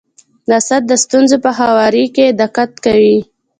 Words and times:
اسد 0.57 0.81
د 0.87 0.91
ستونزو 1.03 1.37
په 1.45 1.51
هواري 1.59 2.05
کي 2.15 2.25
دقت 2.41 2.71
کوي. 2.85 3.17